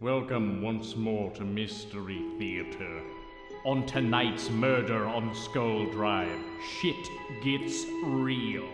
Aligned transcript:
Welcome 0.00 0.62
once 0.62 0.96
more 0.96 1.30
to 1.32 1.44
Mystery 1.44 2.22
Theater. 2.38 3.02
On 3.66 3.84
tonight's 3.84 4.48
Murder 4.48 5.04
on 5.04 5.34
Skull 5.34 5.84
Drive, 5.92 6.40
shit 6.80 7.06
gets 7.44 7.84
real. 8.04 8.66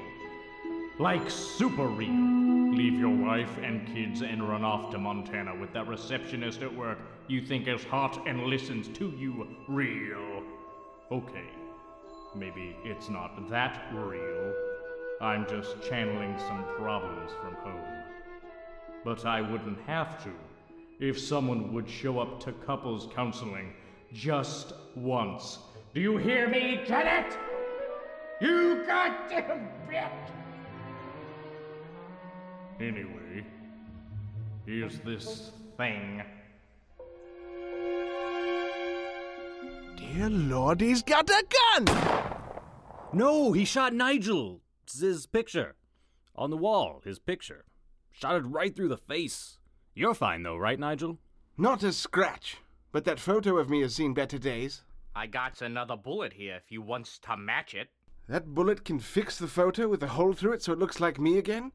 Like 1.01 1.29
super 1.29 1.89
real. 1.89 2.73
Leave 2.73 2.95
your 2.95 3.12
wife 3.12 3.59
and 3.61 3.85
kids 3.93 4.23
and 4.23 4.49
run 4.49 4.62
off 4.62 4.93
to 4.93 4.99
Montana 4.99 5.53
with 5.57 5.73
that 5.73 5.89
receptionist 5.89 6.62
at 6.62 6.73
work 6.73 6.99
you 7.27 7.45
think 7.45 7.67
is 7.67 7.83
hot 7.83 8.29
and 8.29 8.45
listens 8.45 8.87
to 8.97 9.13
you 9.19 9.49
real. 9.67 10.45
Okay, 11.11 11.51
maybe 12.37 12.77
it's 12.85 13.08
not 13.08 13.51
that 13.51 13.88
real. 13.93 14.54
I'm 15.21 15.45
just 15.49 15.83
channeling 15.83 16.38
some 16.38 16.65
problems 16.77 17.33
from 17.43 17.55
home. 17.55 18.05
But 19.05 19.27
I 19.27 19.41
wouldn't 19.41 19.80
have 19.88 20.23
to 20.23 20.30
if 20.98 21.19
someone 21.19 21.73
would 21.73 21.88
show 21.88 22.19
up 22.19 22.41
to 22.41 22.52
couples 22.52 23.09
counseling 23.14 23.73
just 24.12 24.73
once. 24.95 25.59
Do 25.95 26.00
you 26.00 26.16
hear 26.16 26.48
me, 26.48 26.80
Janet? 26.86 27.36
You 28.41 28.84
goddamn 28.86 29.69
bitch! 29.91 30.10
Anyway, 32.80 33.46
here's 34.66 34.98
this 35.00 35.52
thing. 35.77 36.22
Dear 39.97 40.30
Lord, 40.30 40.80
he's 40.80 41.02
got 41.02 41.28
a 41.30 41.44
gun! 41.74 42.36
No, 43.12 43.52
he 43.52 43.64
shot 43.64 43.94
Nigel. 43.94 44.60
It's 44.84 45.00
his 45.00 45.27
picture. 45.27 45.74
On 46.34 46.50
the 46.50 46.56
wall, 46.56 47.00
his 47.05 47.19
picture. 47.19 47.64
Shot 48.12 48.36
it 48.36 48.41
right 48.41 48.74
through 48.74 48.88
the 48.88 48.97
face. 48.97 49.58
You're 49.98 50.12
fine 50.12 50.42
though, 50.42 50.59
right, 50.59 50.78
Nigel? 50.78 51.16
Not 51.56 51.82
a 51.82 51.91
scratch, 51.91 52.59
but 52.92 53.06
that 53.06 53.18
photo 53.18 53.56
of 53.56 53.70
me 53.70 53.80
has 53.80 53.95
seen 53.95 54.12
better 54.12 54.36
days. 54.36 54.82
I 55.14 55.27
got 55.27 55.62
another 55.62 55.97
bullet 55.97 56.34
here 56.34 56.56
if 56.56 56.70
you 56.70 56.83
wants 56.83 57.19
to 57.20 57.34
match 57.39 57.72
it. 57.72 57.89
That 58.28 58.55
bullet 58.55 58.84
can 58.84 58.98
fix 59.00 59.39
the 59.39 59.47
photo 59.47 59.89
with 59.89 60.02
a 60.02 60.08
hole 60.08 60.34
through 60.34 60.52
it 60.52 60.62
so 60.62 60.74
it 60.74 60.78
looks 60.78 61.00
like 61.00 61.19
me 61.19 61.39
again? 61.39 61.72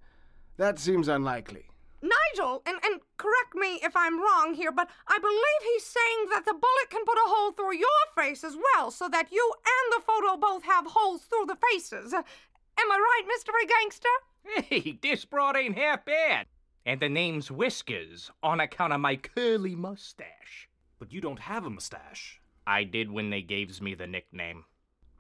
That 0.57 0.77
seems 0.77 1.07
unlikely. 1.07 1.65
Nigel, 2.03 2.61
and, 2.67 2.77
and 2.83 3.01
correct 3.17 3.55
me 3.55 3.79
if 3.81 3.95
I'm 3.95 4.21
wrong 4.21 4.53
here, 4.53 4.71
but 4.71 4.87
I 5.07 5.17
believe 5.17 5.73
he's 5.73 5.85
saying 5.85 6.27
that 6.31 6.45
the 6.45 6.53
bullet 6.53 6.91
can 6.91 7.03
put 7.03 7.17
a 7.17 7.27
hole 7.27 7.53
through 7.53 7.75
your 7.75 7.89
face 8.15 8.43
as 8.43 8.55
well, 8.55 8.91
so 8.91 9.09
that 9.09 9.31
you 9.31 9.53
and 9.65 9.99
the 9.99 10.05
photo 10.05 10.37
both 10.37 10.63
have 10.65 10.85
holes 10.85 11.23
through 11.23 11.47
the 11.47 11.57
faces. 11.71 12.13
Am 12.13 12.23
I 12.77 12.97
right, 12.99 13.23
Mystery 13.27 13.65
Gangster? 13.65 14.09
Hey, 14.69 14.99
this 15.01 15.25
broad 15.25 15.57
ain't 15.57 15.75
half 15.75 16.05
bad. 16.05 16.45
And 16.85 16.99
the 16.99 17.09
name's 17.09 17.51
Whiskers 17.51 18.31
on 18.41 18.59
account 18.59 18.93
of 18.93 18.99
my 18.99 19.15
curly 19.15 19.75
mustache. 19.75 20.69
But 20.99 21.13
you 21.13 21.21
don't 21.21 21.39
have 21.39 21.65
a 21.65 21.69
mustache. 21.69 22.41
I 22.65 22.83
did 22.83 23.11
when 23.11 23.29
they 23.29 23.41
gives 23.41 23.81
me 23.81 23.93
the 23.93 24.07
nickname. 24.07 24.65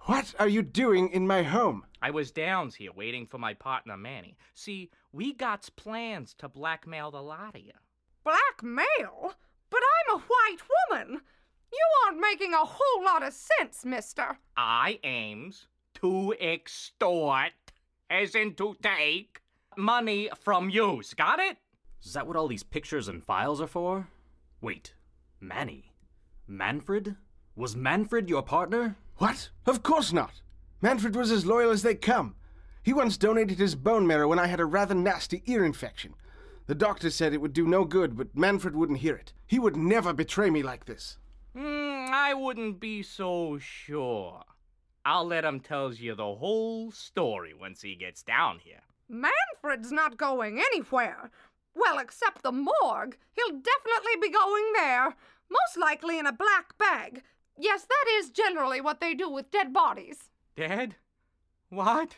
What 0.05 0.33
are 0.39 0.47
you 0.47 0.63
doing 0.63 1.09
in 1.09 1.27
my 1.27 1.43
home? 1.43 1.85
I 2.01 2.09
was 2.09 2.31
downs 2.31 2.75
here 2.75 2.91
waiting 2.91 3.27
for 3.27 3.37
my 3.37 3.53
partner 3.53 3.95
Manny. 3.95 4.37
See, 4.55 4.89
we 5.11 5.33
got 5.33 5.69
plans 5.75 6.33
to 6.39 6.49
blackmail 6.49 7.11
the 7.11 7.21
lot 7.21 7.55
of 7.55 7.61
you. 7.61 7.73
Blackmail? 8.23 9.35
But 9.69 9.81
I'm 10.09 10.17
a 10.17 10.23
white 10.23 10.61
woman. 10.89 11.21
You 11.71 11.79
aren't 12.05 12.19
making 12.19 12.53
a 12.53 12.65
whole 12.65 13.05
lot 13.05 13.21
of 13.21 13.33
sense, 13.33 13.85
mister. 13.85 14.39
I 14.57 14.99
aims 15.03 15.67
to 15.95 16.33
extort, 16.41 17.51
as 18.09 18.33
in 18.33 18.55
to 18.55 18.75
take, 18.81 19.41
money 19.77 20.29
from 20.43 20.69
yous. 20.69 21.13
Got 21.13 21.39
it? 21.39 21.57
Is 22.03 22.13
that 22.13 22.27
what 22.27 22.35
all 22.35 22.47
these 22.47 22.63
pictures 22.63 23.07
and 23.07 23.23
files 23.23 23.61
are 23.61 23.67
for? 23.67 24.07
Wait, 24.59 24.93
Manny? 25.39 25.93
Manfred? 26.47 27.15
Was 27.55 27.75
Manfred 27.75 28.29
your 28.29 28.41
partner? 28.41 28.95
What? 29.17 29.49
Of 29.65 29.83
course 29.83 30.11
not. 30.11 30.41
Manfred 30.81 31.15
was 31.15 31.31
as 31.31 31.45
loyal 31.45 31.71
as 31.71 31.83
they 31.83 31.95
come. 31.95 32.35
He 32.83 32.93
once 32.93 33.17
donated 33.17 33.59
his 33.59 33.75
bone 33.75 34.07
marrow 34.07 34.27
when 34.27 34.39
I 34.39 34.47
had 34.47 34.59
a 34.59 34.65
rather 34.65 34.95
nasty 34.95 35.43
ear 35.45 35.63
infection. 35.63 36.15
The 36.65 36.75
doctor 36.75 37.09
said 37.09 37.33
it 37.33 37.41
would 37.41 37.53
do 37.53 37.67
no 37.67 37.85
good, 37.85 38.17
but 38.17 38.35
Manfred 38.35 38.75
wouldn't 38.75 38.99
hear 38.99 39.15
it. 39.15 39.33
He 39.45 39.59
would 39.59 39.75
never 39.75 40.13
betray 40.13 40.49
me 40.49 40.63
like 40.63 40.85
this. 40.85 41.17
Mm, 41.55 42.09
I 42.09 42.33
wouldn't 42.33 42.79
be 42.79 43.03
so 43.03 43.59
sure. 43.59 44.43
I'll 45.05 45.25
let 45.25 45.45
him 45.45 45.59
tell 45.59 45.93
you 45.93 46.15
the 46.15 46.35
whole 46.35 46.91
story 46.91 47.53
once 47.53 47.81
he 47.81 47.95
gets 47.95 48.23
down 48.23 48.59
here. 48.63 48.81
Manfred's 49.11 49.91
not 49.91 50.17
going 50.17 50.59
anywhere. 50.59 51.29
Well, 51.75 51.99
except 51.99 52.43
the 52.43 52.51
morgue. 52.51 53.17
He'll 53.33 53.59
definitely 53.59 54.15
be 54.21 54.29
going 54.29 54.71
there. 54.73 55.15
Most 55.49 55.77
likely 55.77 56.17
in 56.17 56.25
a 56.25 56.31
black 56.31 56.77
bag. 56.77 57.23
Yes, 57.57 57.83
that 57.83 58.05
is 58.17 58.29
generally 58.29 58.79
what 58.79 59.01
they 59.01 59.13
do 59.13 59.29
with 59.29 59.51
dead 59.51 59.73
bodies. 59.73 60.29
Dead? 60.55 60.95
What? 61.69 62.15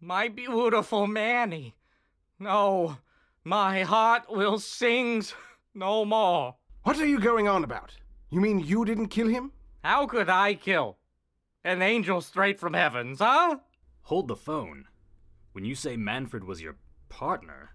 My 0.00 0.28
beautiful 0.28 1.06
Manny. 1.06 1.76
No, 2.38 2.98
my 3.44 3.82
heart 3.82 4.24
will 4.28 4.58
sing 4.58 5.24
no 5.74 6.04
more. 6.04 6.56
What 6.82 6.98
are 6.98 7.06
you 7.06 7.20
going 7.20 7.48
on 7.48 7.64
about? 7.64 7.92
You 8.30 8.40
mean 8.40 8.60
you 8.60 8.84
didn't 8.84 9.08
kill 9.08 9.28
him? 9.28 9.52
How 9.82 10.06
could 10.06 10.28
I 10.28 10.54
kill? 10.54 10.98
An 11.64 11.80
angel 11.82 12.20
straight 12.20 12.58
from 12.58 12.74
heavens, 12.74 13.20
huh? 13.20 13.58
Hold 14.02 14.28
the 14.28 14.36
phone. 14.36 14.86
When 15.52 15.64
you 15.64 15.74
say 15.74 15.96
Manfred 15.96 16.44
was 16.44 16.62
your 16.62 16.76
partner, 17.08 17.74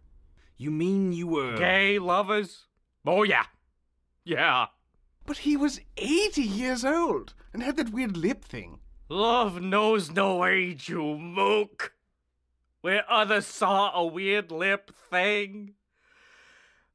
you 0.57 0.71
mean 0.71 1.13
you 1.13 1.27
were. 1.27 1.55
Gay 1.57 1.99
lovers? 1.99 2.65
Oh, 3.05 3.23
yeah. 3.23 3.45
Yeah. 4.25 4.67
But 5.25 5.37
he 5.39 5.55
was 5.55 5.81
80 5.97 6.41
years 6.41 6.83
old 6.83 7.33
and 7.53 7.61
had 7.61 7.77
that 7.77 7.91
weird 7.91 8.17
lip 8.17 8.43
thing. 8.43 8.79
Love 9.09 9.61
knows 9.61 10.11
no 10.11 10.43
age, 10.43 10.89
you 10.89 11.17
mook. 11.17 11.93
Where 12.81 13.09
others 13.09 13.45
saw 13.45 13.91
a 13.93 14.05
weird 14.05 14.51
lip 14.51 14.91
thing, 15.09 15.73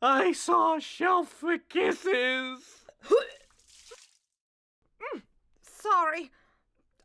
I 0.01 0.33
saw 0.33 0.77
a 0.77 0.81
shelf 0.81 1.29
for 1.29 1.59
kisses. 1.59 2.85
Sorry. 5.63 6.31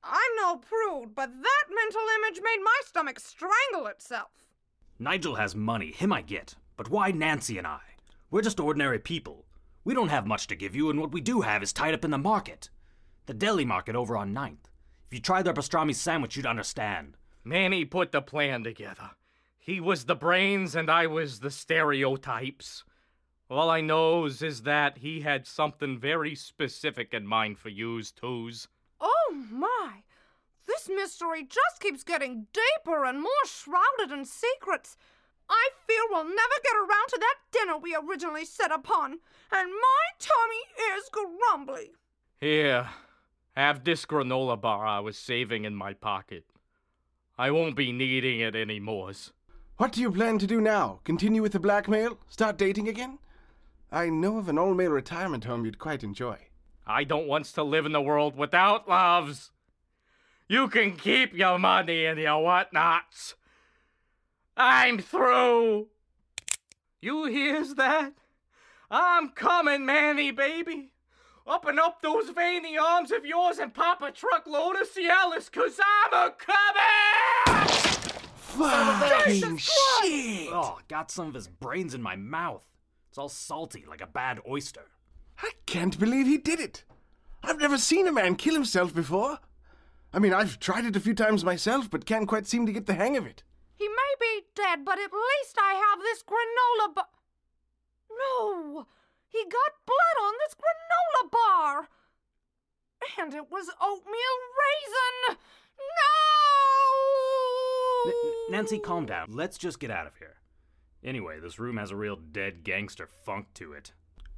I'm 0.07 0.35
no 0.38 0.57
prude, 0.57 1.13
but 1.16 1.29
that 1.29 1.66
mental 1.69 2.01
image 2.18 2.41
made 2.44 2.63
my 2.63 2.79
stomach 2.85 3.19
strangle 3.19 3.88
itself. 3.88 4.31
Nigel 5.00 5.35
has 5.35 5.56
money, 5.56 5.91
him 5.91 6.12
I 6.13 6.22
get. 6.22 6.56
But 6.78 6.90
why 6.90 7.12
Nancy 7.12 7.57
and 7.57 7.68
I? 7.68 7.81
We're 8.31 8.41
just 8.41 8.59
ordinary 8.59 9.00
people. 9.00 9.45
We 9.84 9.94
don't 9.94 10.09
have 10.09 10.28
much 10.28 10.47
to 10.47 10.56
give 10.56 10.75
you, 10.75 10.90
and 10.90 11.00
what 11.00 11.12
we 11.12 11.22
do 11.22 11.41
have 11.41 11.63
is 11.63 11.73
tied 11.73 11.94
up 11.94 12.06
in 12.06 12.12
the 12.12 12.18
market. 12.18 12.69
The 13.25 13.34
deli 13.34 13.66
market 13.66 13.95
over 13.95 14.16
on 14.18 14.34
Ninth. 14.34 14.69
If 15.07 15.13
you 15.13 15.19
tried 15.19 15.44
their 15.44 15.53
pastrami 15.53 15.95
sandwich, 15.95 16.35
you'd 16.35 16.45
understand. 16.45 17.18
Manny 17.44 17.85
put 17.85 18.12
the 18.12 18.22
plan 18.22 18.63
together. 18.63 19.12
He 19.57 19.79
was 19.79 20.06
the 20.06 20.16
brains 20.16 20.75
and 20.75 20.89
I 20.89 21.07
was 21.07 21.39
the 21.39 21.51
stereotypes. 21.51 22.84
All 23.50 23.69
I 23.69 23.81
knows 23.81 24.41
is 24.41 24.63
that 24.63 24.97
he 24.97 25.22
had 25.22 25.47
something 25.47 25.97
very 25.97 26.35
specific 26.35 27.13
in 27.13 27.25
mind 27.25 27.59
for 27.59 27.69
yous 27.69 28.12
twos. 28.12 28.68
Oh 28.99 29.45
my! 29.51 30.03
This 30.65 30.89
mystery 30.89 31.43
just 31.43 31.79
keeps 31.79 32.03
getting 32.03 32.47
deeper 32.53 33.05
and 33.05 33.21
more 33.21 33.31
shrouded 33.45 34.11
in 34.11 34.25
secrets. 34.25 34.97
I 35.49 35.69
fear 35.85 36.01
we'll 36.09 36.25
never 36.25 36.35
get 36.63 36.75
around 36.75 37.07
to 37.09 37.17
that 37.19 37.35
dinner 37.51 37.77
we 37.77 37.95
originally 37.95 38.43
set 38.43 38.71
upon, 38.71 39.19
and 39.51 39.71
my 39.71 40.03
tummy 40.19 40.95
is 40.97 41.09
grumbly. 41.11 41.91
Here, 42.41 42.89
have 43.55 43.83
this 43.83 44.05
granola 44.05 44.59
bar 44.59 44.85
I 44.85 44.99
was 44.99 45.17
saving 45.17 45.63
in 45.63 45.75
my 45.75 45.93
pocket. 45.93 46.45
I 47.37 47.51
won't 47.51 47.75
be 47.75 47.91
needing 47.91 48.39
it 48.39 48.55
anymore. 48.55 49.11
What 49.77 49.91
do 49.91 50.01
you 50.01 50.11
plan 50.11 50.39
to 50.39 50.47
do 50.47 50.59
now? 50.59 50.99
Continue 51.03 51.41
with 51.41 51.53
the 51.53 51.59
blackmail? 51.59 52.17
Start 52.27 52.57
dating 52.57 52.87
again? 52.87 53.19
I 53.91 54.09
know 54.09 54.37
of 54.37 54.49
an 54.49 54.57
all 54.57 54.73
male 54.73 54.91
retirement 54.91 55.45
home 55.45 55.63
you'd 55.63 55.79
quite 55.79 56.03
enjoy. 56.03 56.46
I 56.89 57.04
don't 57.04 57.28
want 57.28 57.45
to 57.45 57.63
live 57.63 57.86
in 57.86 57.92
the 57.92 58.01
world 58.01 58.38
without 58.38 58.88
loves. 58.88 59.51
You 60.48 60.69
can 60.69 60.95
keep 60.95 61.34
your 61.34 61.60
money 61.60 62.06
and 62.06 62.18
your 62.18 62.42
whatnots. 62.42 63.36
I'm 64.56 65.00
through. 65.00 65.88
You 67.01 67.25
hears 67.25 67.75
that? 67.75 68.13
I'm 68.89 69.30
coming, 69.30 69.86
Manny, 69.86 70.31
baby. 70.31 70.94
Open 71.45 71.78
up 71.78 72.01
those 72.01 72.30
veiny 72.30 72.78
arms 72.78 73.12
of 73.12 73.25
yours 73.25 73.57
and 73.57 73.74
pop 73.74 74.01
a 74.01 74.12
truckload 74.12 74.78
of 74.78 74.88
Cialis, 74.89 75.51
cause 75.51 75.80
I'm 75.84 76.13
a 76.13 76.31
coming! 76.31 77.68
Fucking 78.38 79.57
shit! 79.57 80.50
Oh, 80.51 80.80
got 80.88 81.12
some 81.12 81.28
of 81.28 81.34
his 81.34 81.48
brains 81.48 81.94
in 81.94 82.01
my 82.01 82.16
mouth. 82.16 82.66
It's 83.10 83.18
all 83.18 83.30
salty, 83.30 83.84
like 83.88 84.01
a 84.01 84.07
bad 84.07 84.39
oyster. 84.50 84.86
I 85.42 85.51
can't 85.66 86.00
believe 86.00 86.28
he 86.28 86.38
did 86.38 86.60
it. 86.60 86.84
I've 87.44 87.60
never 87.60 87.78
seen 87.78 88.07
a 88.07 88.12
man 88.12 88.36
kill 88.36 88.54
himself 88.54 88.94
before. 88.94 89.39
I 90.13 90.19
mean, 90.19 90.34
I've 90.34 90.60
tried 90.60 90.86
it 90.86 90.95
a 90.95 91.00
few 91.00 91.13
times 91.13 91.44
myself, 91.45 91.89
but 91.89 92.06
can't 92.06 92.28
quite 92.28 92.48
seem 92.48 92.66
to 92.66 92.72
get 92.72 92.86
the 92.86 92.94
hang 92.94 93.18
of 93.18 93.25
it. 93.25 93.44
He 93.75 93.88
may 93.88 94.13
be 94.19 94.45
dead, 94.56 94.84
but 94.84 94.98
at 94.98 95.12
least 95.13 95.57
I 95.60 95.74
have 95.74 96.00
this 96.00 96.24
granola 96.24 96.95
bar. 96.95 97.07
No! 98.10 98.88
He 99.28 99.44
got 99.44 99.86
blood 99.86 100.18
on 100.25 100.34
this 100.39 100.56
granola 100.56 101.31
bar. 101.31 101.89
And 103.19 103.34
it 103.34 103.51
was 103.51 103.69
oatmeal 103.80 104.38
raisin. 104.57 105.38
No! 108.06 108.12
N- 108.12 108.51
Nancy, 108.51 108.80
calm 108.80 109.06
down. 109.06 109.28
Let's 109.30 109.57
just 109.57 109.80
get 109.80 109.92
out 109.92 110.07
of 110.07 110.18
here. 110.18 110.38
Anyway, 111.04 111.39
this 111.39 111.60
room 111.60 111.78
has 111.78 111.92
a 111.92 111.95
real 111.95 112.16
dead 112.16 112.63
gangster 112.63 113.07
funk 113.07 113.48
to 113.56 113.74
it. 113.74 113.94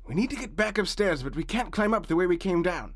We 0.09 0.15
need 0.15 0.31
to 0.31 0.35
get 0.35 0.55
back 0.55 0.79
upstairs, 0.79 1.21
but 1.21 1.35
we 1.35 1.43
can't 1.43 1.71
climb 1.71 1.93
up 1.93 2.07
the 2.07 2.15
way 2.15 2.25
we 2.25 2.35
came 2.35 2.63
down. 2.63 2.95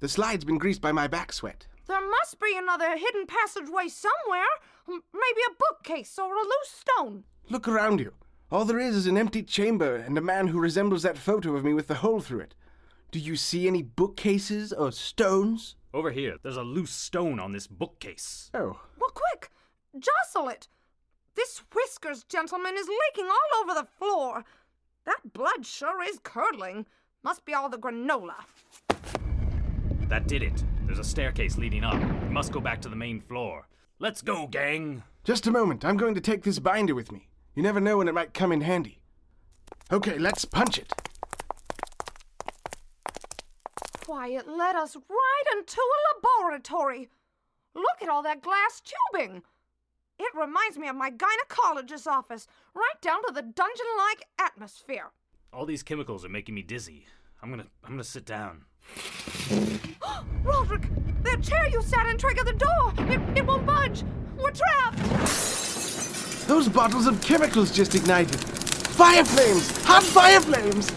The 0.00 0.08
slide's 0.08 0.44
been 0.44 0.56
greased 0.56 0.80
by 0.80 0.90
my 0.90 1.06
back 1.06 1.30
sweat. 1.32 1.66
There 1.86 2.00
must 2.00 2.40
be 2.40 2.56
another 2.56 2.96
hidden 2.96 3.26
passageway 3.26 3.88
somewhere. 3.88 4.40
M- 4.88 5.02
Maybe 5.12 5.40
a 5.50 5.54
bookcase 5.58 6.18
or 6.18 6.34
a 6.34 6.40
loose 6.40 6.70
stone. 6.80 7.24
Look 7.50 7.68
around 7.68 8.00
you. 8.00 8.14
All 8.50 8.64
there 8.64 8.78
is 8.80 8.96
is 8.96 9.06
an 9.06 9.18
empty 9.18 9.42
chamber 9.42 9.96
and 9.96 10.16
a 10.16 10.22
man 10.22 10.46
who 10.48 10.58
resembles 10.58 11.02
that 11.02 11.18
photo 11.18 11.54
of 11.56 11.62
me 11.64 11.74
with 11.74 11.88
the 11.88 11.96
hole 11.96 12.20
through 12.20 12.40
it. 12.40 12.54
Do 13.10 13.18
you 13.18 13.36
see 13.36 13.66
any 13.68 13.82
bookcases 13.82 14.72
or 14.72 14.92
stones? 14.92 15.76
Over 15.92 16.10
here, 16.10 16.36
there's 16.42 16.56
a 16.56 16.62
loose 16.62 16.90
stone 16.92 17.38
on 17.38 17.52
this 17.52 17.66
bookcase. 17.66 18.50
Oh, 18.54 18.80
Well, 18.98 19.10
quick, 19.12 19.50
jostle 19.98 20.48
it. 20.48 20.68
This 21.34 21.62
Whiskers 21.74 22.24
gentleman 22.24 22.76
is 22.78 22.88
leaking 22.88 23.30
all 23.30 23.60
over 23.62 23.74
the 23.74 23.86
floor. 23.98 24.44
That 25.06 25.32
blood 25.32 25.64
sure 25.64 26.02
is 26.02 26.18
curdling. 26.22 26.84
Must 27.22 27.44
be 27.44 27.54
all 27.54 27.68
the 27.68 27.78
granola. 27.78 28.34
That 30.08 30.28
did 30.28 30.42
it. 30.42 30.64
There's 30.84 30.98
a 30.98 31.04
staircase 31.04 31.56
leading 31.56 31.84
up. 31.84 31.94
We 31.94 32.28
must 32.28 32.52
go 32.52 32.60
back 32.60 32.80
to 32.82 32.88
the 32.88 32.96
main 32.96 33.20
floor. 33.20 33.66
Let's 33.98 34.20
go, 34.20 34.46
gang! 34.46 35.02
just 35.26 35.46
a 35.48 35.50
moment. 35.50 35.84
I'm 35.84 35.96
going 35.96 36.14
to 36.14 36.20
take 36.20 36.44
this 36.44 36.60
binder 36.60 36.94
with 36.94 37.10
me. 37.10 37.28
You 37.54 37.62
never 37.62 37.80
know 37.80 37.98
when 37.98 38.06
it 38.06 38.14
might 38.14 38.32
come 38.32 38.52
in 38.52 38.60
handy. 38.60 39.00
Okay, 39.90 40.18
let's 40.18 40.44
punch 40.44 40.78
it. 40.78 40.92
Why, 44.06 44.28
it 44.28 44.46
led 44.46 44.76
us 44.76 44.96
right 44.96 45.56
into 45.56 45.80
a 45.80 46.00
laboratory. 46.14 47.08
Look 47.74 48.02
at 48.02 48.08
all 48.08 48.22
that 48.22 48.42
glass 48.42 48.80
tubing. 49.12 49.42
It 50.18 50.32
reminds 50.34 50.78
me 50.78 50.88
of 50.88 50.96
my 50.96 51.10
gynecologist's 51.10 52.06
office, 52.06 52.46
right 52.74 53.00
down 53.02 53.22
to 53.26 53.32
the 53.32 53.42
dungeon 53.42 53.86
like 53.98 54.26
atmosphere. 54.38 55.12
All 55.52 55.66
these 55.66 55.82
chemicals 55.82 56.24
are 56.24 56.30
making 56.30 56.54
me 56.54 56.62
dizzy. 56.62 57.06
I'm 57.42 57.50
gonna 57.50 57.66
I'm 57.84 57.90
gonna 57.90 58.04
sit 58.04 58.24
down. 58.24 58.64
Roderick, 60.42 60.88
that 61.22 61.42
chair 61.42 61.68
you 61.68 61.82
sat 61.82 62.06
in 62.06 62.16
triggered 62.16 62.46
the 62.46 62.52
door. 62.52 62.92
It, 62.98 63.38
it 63.38 63.46
won't 63.46 63.66
budge. 63.66 64.04
We're 64.38 64.52
trapped. 64.52 64.98
Those 66.46 66.68
bottles 66.68 67.06
of 67.06 67.20
chemicals 67.20 67.72
just 67.72 67.94
ignited. 67.94 68.38
Fire 68.40 69.24
flames! 69.24 69.84
Hot 69.84 70.02
fire 70.02 70.40
flames! 70.40 70.90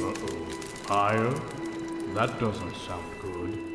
Uh-oh. 0.00 0.44
Fire? 0.86 1.34
That 2.14 2.38
doesn't 2.38 2.76
sound 2.76 3.20
good. 3.20 3.69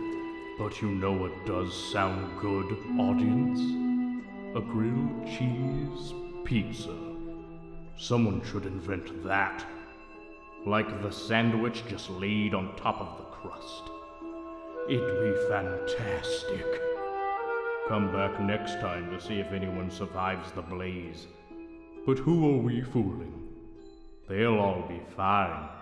But 0.57 0.81
you 0.81 0.87
know 0.87 1.11
what 1.11 1.45
does 1.45 1.73
sound 1.91 2.39
good, 2.39 2.77
audience? 2.97 3.59
A 4.55 4.61
grilled 4.61 5.27
cheese 5.27 6.13
pizza. 6.45 6.95
Someone 7.97 8.41
should 8.41 8.65
invent 8.65 9.21
that. 9.25 9.65
Like 10.65 11.01
the 11.01 11.11
sandwich 11.11 11.83
just 11.89 12.09
laid 12.09 12.53
on 12.53 12.73
top 12.77 13.01
of 13.01 13.17
the 13.17 13.25
crust. 13.25 13.83
It'd 14.89 15.01
be 15.01 15.49
fantastic. 15.49 16.81
Come 17.89 18.13
back 18.13 18.39
next 18.39 18.75
time 18.75 19.11
to 19.11 19.19
see 19.19 19.41
if 19.41 19.51
anyone 19.51 19.91
survives 19.91 20.53
the 20.53 20.61
blaze. 20.61 21.27
But 22.05 22.17
who 22.17 22.55
are 22.55 22.61
we 22.61 22.81
fooling? 22.81 23.49
They'll 24.29 24.59
all 24.59 24.85
be 24.87 25.01
fine. 25.17 25.74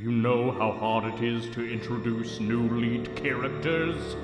You 0.00 0.10
know 0.10 0.50
how 0.50 0.72
hard 0.72 1.12
it 1.12 1.22
is 1.22 1.50
to 1.50 1.70
introduce 1.70 2.40
new 2.40 2.70
lead 2.70 3.14
characters? 3.16 4.16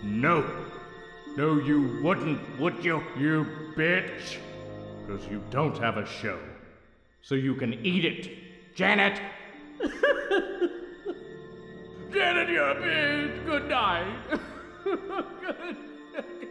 No. 0.00 0.48
No, 1.36 1.58
you 1.58 1.98
wouldn't, 2.00 2.60
would 2.60 2.84
you, 2.84 3.02
you 3.18 3.44
bitch? 3.76 4.36
Because 5.04 5.26
you 5.26 5.42
don't 5.50 5.76
have 5.78 5.96
a 5.96 6.06
show. 6.06 6.38
So 7.20 7.34
you 7.34 7.56
can 7.56 7.74
eat 7.84 8.04
it. 8.04 8.76
Janet! 8.76 9.20
Janet, 12.12 12.48
you're 12.48 12.70
a 12.70 12.76
bitch. 12.76 13.44
Good 13.44 13.68
night. 13.68 14.40